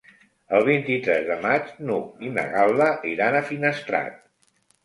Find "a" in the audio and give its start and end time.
3.43-3.47